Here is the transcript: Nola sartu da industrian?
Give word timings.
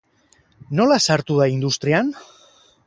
Nola 0.79 0.97
sartu 1.09 1.39
da 1.41 1.49
industrian? 1.59 2.13